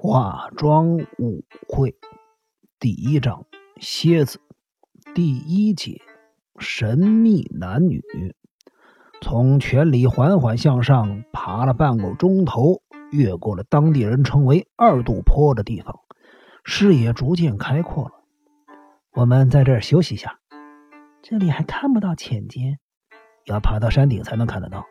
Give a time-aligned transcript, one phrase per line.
[0.00, 1.96] 化妆舞会
[2.78, 3.44] 第一章：
[3.80, 4.38] 蝎子
[5.12, 6.00] 第一节：
[6.60, 8.00] 神秘男女。
[9.20, 12.80] 从泉里缓缓向上爬了半个钟头，
[13.10, 15.98] 越过了当地人称为二度坡的地方，
[16.62, 18.12] 视野逐渐开阔了。
[19.14, 20.38] 我们在这儿休息一下。
[21.22, 22.78] 这里还看不到浅间，
[23.46, 24.86] 要爬到山顶才能看得到。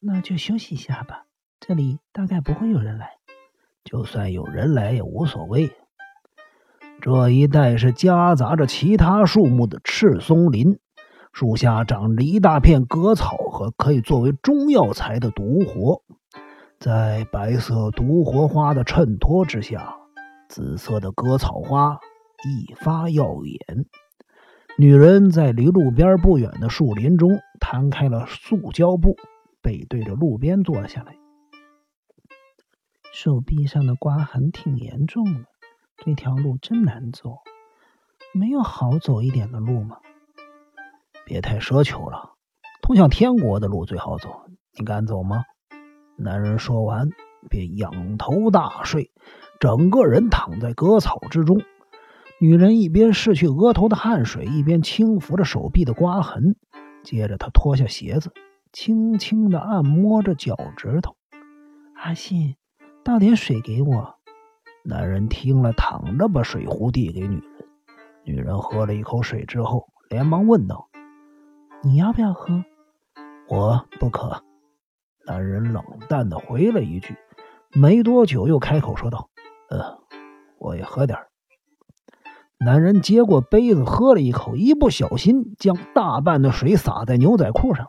[0.00, 1.26] 那就休息一下吧。
[1.60, 3.18] 这里大概不会有人来。
[3.84, 5.70] 就算有人来也无所谓。
[7.00, 10.78] 这一带是夹杂着其他树木的赤松林，
[11.32, 16.02] 树下长着一大片割草和可以作为中药材的毒活。
[16.78, 19.96] 在白色毒活花的衬托之下，
[20.48, 21.98] 紫色的割草花
[22.44, 23.86] 一发耀眼。
[24.76, 29.16] 女人在离路边不远的树林中摊开了塑胶布，
[29.62, 31.16] 背对着路边坐了下来。
[33.14, 35.44] 手臂上的刮痕挺严重的，
[35.98, 37.38] 这条路真难走。
[38.34, 39.98] 没有好走一点的路吗？
[41.24, 42.32] 别太奢求了，
[42.82, 44.46] 通向天国的路最好走。
[44.76, 45.44] 你敢走吗？
[46.16, 47.08] 男人说完，
[47.48, 49.12] 便仰头大睡，
[49.60, 51.62] 整个人躺在割草之中。
[52.40, 56.56] 女人一边拭去额头的汗水，一边轻抚着手臂的刮痕。
[57.04, 58.32] 接着，她脱下鞋子，
[58.72, 61.14] 轻轻地按摩着脚趾头。
[61.94, 62.56] 阿信。
[63.04, 64.16] 倒点水给我。
[64.82, 67.68] 男人听了，躺着把水壶递给女人。
[68.24, 70.88] 女人喝了一口水之后，连忙问道
[71.84, 72.64] ：“你要不要喝
[73.48, 74.42] ？”“我不渴。”
[75.26, 77.14] 男人冷淡的回了一句。
[77.72, 79.28] 没多久，又开口说道
[79.68, 79.98] ：“呃，
[80.58, 81.18] 我也喝点
[82.58, 87.88] 男人接过杯子，喝了一口，一不小心将大半的水洒在牛仔裤上。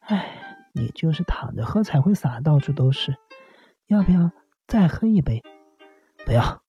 [0.00, 0.26] 哎，
[0.72, 3.14] 你就是躺着喝才会洒到处都是。
[3.88, 4.32] 要不要
[4.66, 5.44] 再喝一杯？
[6.24, 6.60] 不要。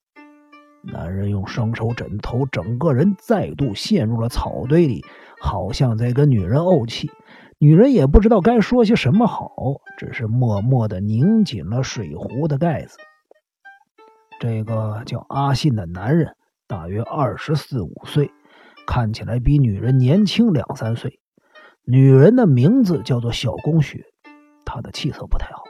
[0.84, 5.04] 男人用双手枕头，整个人再度陷入了草堆里，
[5.42, 7.10] 好像在跟女人怄气。
[7.58, 9.52] 女人也不知道该说些什么好，
[9.98, 12.98] 只是默默的拧紧了水壶的盖子。
[14.40, 16.36] 这个叫阿信的男人
[16.68, 18.30] 大约二十四五岁，
[18.86, 21.20] 看起来比女人年轻两三岁。
[21.84, 24.06] 女人的名字叫做小宫雪，
[24.64, 25.64] 她的气色不太好。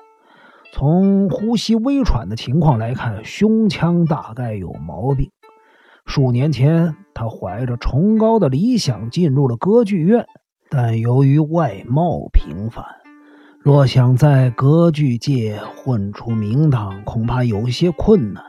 [0.73, 5.31] 从呼吸微喘的情况来看，胸腔大概有毛病。
[6.05, 10.25] 数年前，他怀着崇高的理想进入了歌剧院，
[10.69, 12.85] 但由于外貌平凡，
[13.59, 18.43] 若想在歌剧界混出名堂，恐怕有些困难。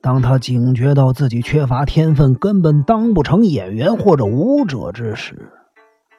[0.00, 5.50] 当他警觉到自己缺乏天分，根本当不成演员或者舞者之时，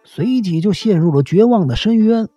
[0.03, 2.27] 随即就陷入了绝望的深渊。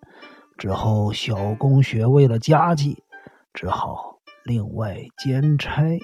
[0.61, 3.03] 之后，小宫雪为了家计，
[3.51, 5.99] 只好另外兼差。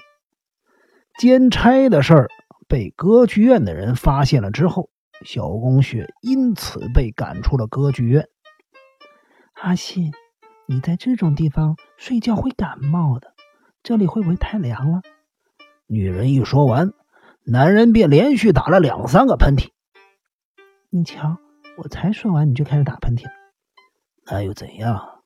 [1.16, 2.28] 兼差的事儿
[2.66, 4.90] 被歌剧院的人发现了之后，
[5.24, 8.26] 小宫雪因此被赶出了歌剧院。
[9.54, 10.10] 阿信，
[10.66, 13.34] 你在这种地方睡觉会感冒的，
[13.84, 15.02] 这里会不会太凉了？
[15.86, 16.90] 女人一说完，
[17.44, 19.68] 男人便连续打了两三个喷嚏。
[20.90, 21.36] 你瞧，
[21.76, 23.37] 我才说完，你就开始打喷嚏了。
[24.30, 25.22] 那又怎样？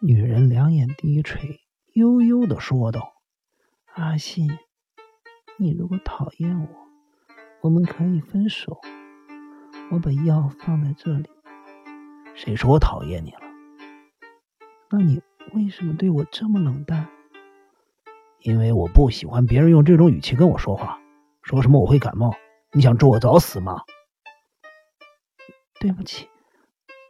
[0.00, 1.60] 女人两眼低垂，
[1.94, 3.14] 悠悠的说道
[3.94, 4.50] ：“阿信，
[5.58, 6.68] 你如果讨厌我，
[7.60, 8.80] 我们可以分手。
[9.92, 11.30] 我把药放在这里。
[12.34, 13.40] 谁说我讨厌你了？
[14.90, 15.22] 那你
[15.54, 17.08] 为什么对我这么冷淡？
[18.40, 21.00] 因为我不喜欢别人用这种语气跟我说话。
[21.42, 22.34] 说什么我会感冒？
[22.72, 23.82] 你想祝我早死吗？
[25.78, 26.28] 对不起。”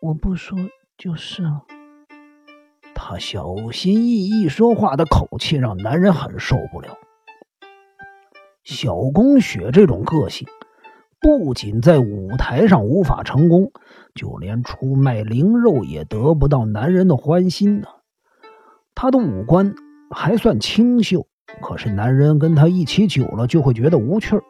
[0.01, 0.57] 我不说
[0.97, 1.65] 就是了。
[2.95, 6.97] 他小心翼翼说话的口气让男人很受不了。
[8.63, 10.47] 小宫雪这种个性，
[11.21, 13.73] 不仅在舞台上无法成功，
[14.15, 17.89] 就连出卖灵肉也得不到男人的欢心呢。
[18.95, 19.75] 她的五官
[20.11, 21.27] 还算清秀，
[21.61, 24.45] 可是男人跟她一起久了就会觉得无趣儿。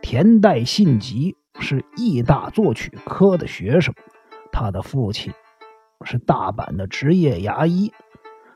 [0.00, 3.92] 田代信吉是义大作曲科的学生。
[4.58, 5.34] 他的父亲
[6.02, 7.92] 是大阪的职业牙医，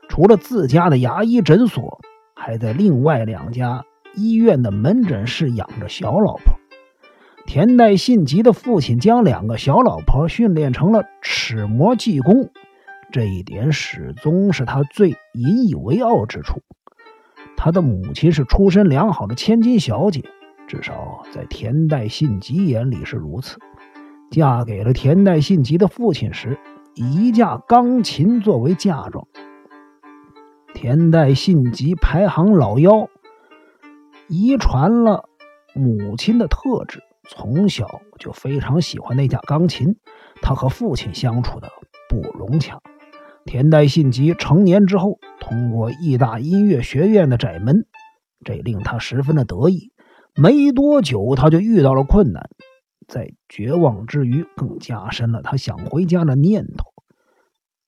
[0.09, 2.01] 除了自家的牙医诊所，
[2.35, 6.55] 还在另外两家医院的门诊室养着小老婆。
[7.45, 12.49] 田代信吉的父亲将两个小老婆训练成了齿模技工，
[13.11, 16.63] 这一点始终是他最引以为傲之处。
[17.55, 20.23] 他的母亲是出身良好的千金小姐，
[20.67, 23.59] 至少在田代信吉眼里是如此。
[24.31, 26.57] 嫁给了田代信吉的父亲时，
[26.95, 29.27] 以一架钢琴作为嫁妆。
[30.73, 33.09] 田代信吉排行老幺，
[34.29, 35.25] 遗传了
[35.75, 39.97] 母亲的特质，从小就非常喜欢那架钢琴。
[40.41, 41.67] 他和父亲相处的
[42.07, 42.79] 不融洽。
[43.43, 47.85] 田代信吉成年之后，通过义大音乐学院的窄门，
[48.45, 49.91] 这令他十分的得意。
[50.35, 52.49] 没多久，他就遇到了困难，
[53.11, 56.85] 在绝望之余，更加深了他想回家的念头。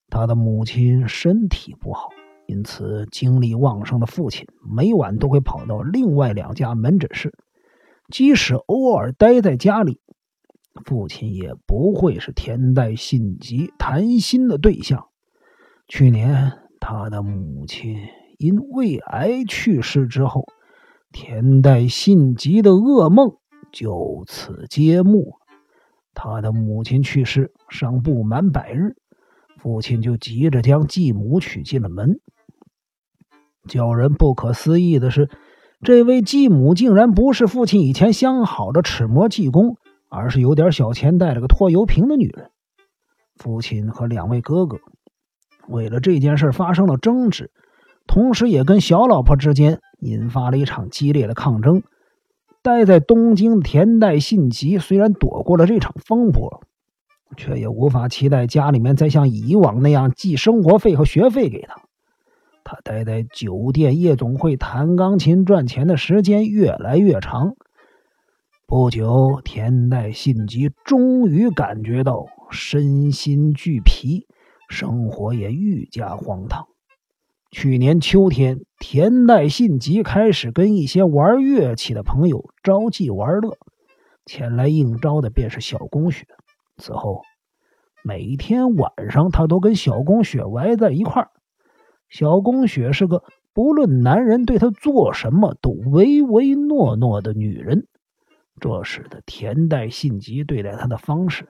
[0.10, 2.10] 他的母亲身体不好，
[2.46, 7.34] 因此精力旺盛的父亲每晚都会跑到另外两家门诊室。
[8.10, 10.02] 即使偶尔待在家里，
[10.84, 15.08] 父亲也不会是田代信吉谈心的对象。
[15.88, 17.96] 去年，他的母亲
[18.38, 20.44] 因胃癌去世之后。
[21.16, 23.38] 田代信吉的噩梦
[23.74, 25.34] 就此揭幕。
[26.14, 28.96] 他的母亲去世尚不满百日，
[29.58, 32.20] 父亲就急着将继母娶进了门。
[33.68, 35.30] 叫人不可思议的是，
[35.82, 39.76] 这位继母竟然不是父亲以前相好的齿模技工，
[40.08, 42.52] 而是有点小钱、带了个拖油瓶的女人。
[43.36, 44.78] 父亲和两位哥哥
[45.68, 47.52] 为了这件事发生了争执，
[48.06, 49.80] 同时也跟小老婆之间。
[50.04, 51.82] 引发了一场激烈的抗争。
[52.64, 56.64] 待在东京田代信吉虽然躲过了这场风波，
[57.36, 61.76] 却也无法期待家里面再像以往那样寄生活费和学费给他。
[62.64, 67.56] 他待在酒店夜总会弹钢琴赚钱的时间越来越长。
[68.66, 74.26] 不久，田代信吉终于感觉到身心俱疲，
[74.70, 76.66] 生活也愈加荒唐。
[77.54, 83.56] 去年秋天，田代信吉开始跟一些玩乐器的朋友招妓玩乐，
[84.26, 86.26] 前来应招的便是小宫雪。
[86.78, 87.22] 此后，
[88.04, 91.30] 每天晚上他都跟小宫雪玩在一块儿。
[92.10, 93.24] 小宫雪是个
[93.54, 97.86] 不论男人对她做什么都唯唯诺诺的女人，
[98.60, 101.50] 这使得田代信吉对待她的方式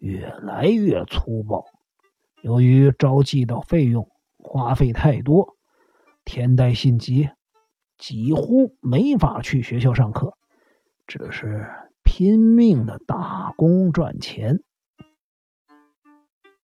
[0.00, 1.64] 越来越粗暴。
[2.42, 4.08] 由于招妓的费用，
[4.56, 5.56] 花费太多，
[6.24, 7.28] 田代信吉
[7.98, 10.34] 几乎没法去学校上课，
[11.06, 11.68] 只是
[12.02, 14.62] 拼命的打工赚钱。